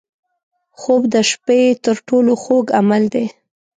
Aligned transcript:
خوب 0.79 1.01
د 1.13 1.15
شپه 1.29 1.59
تر 1.85 1.95
ټولو 2.07 2.31
خوږ 2.43 2.65
عمل 2.79 3.03
دی 3.13 3.25